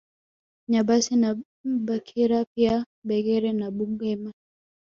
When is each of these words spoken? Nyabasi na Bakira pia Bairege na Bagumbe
Nyabasi 0.69 1.13
na 1.21 1.29
Bakira 1.87 2.39
pia 2.53 2.75
Bairege 3.07 3.51
na 3.59 3.67
Bagumbe 3.75 4.31